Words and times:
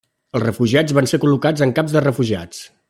Els 0.37 0.43
refugiats 0.45 0.95
van 0.99 1.11
ser 1.11 1.21
col·locats 1.27 1.65
en 1.67 1.77
camps 1.81 1.97
de 1.99 2.07
refugiats. 2.11 2.69